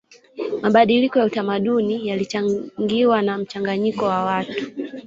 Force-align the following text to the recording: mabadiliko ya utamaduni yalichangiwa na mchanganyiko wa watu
mabadiliko 0.61 1.19
ya 1.19 1.25
utamaduni 1.25 2.07
yalichangiwa 2.07 3.21
na 3.21 3.37
mchanganyiko 3.37 4.05
wa 4.05 4.25
watu 4.25 4.71